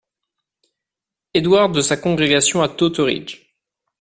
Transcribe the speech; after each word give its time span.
Edward's 1.31 1.75
de 1.75 1.81
sa 1.83 1.95
congrégation 1.95 2.63
à 2.63 2.69
Totteridge. 2.69 3.53